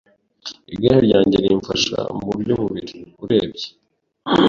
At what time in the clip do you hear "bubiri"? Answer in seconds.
2.61-2.97